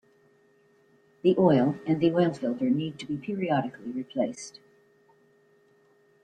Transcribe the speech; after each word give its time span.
The 1.21 1.35
oil 1.37 1.75
and 1.85 1.99
the 2.01 2.11
oil 2.11 2.33
filter 2.33 2.71
need 2.71 2.97
to 2.97 3.05
be 3.05 3.17
periodically 3.17 3.91
replaced. 3.91 4.59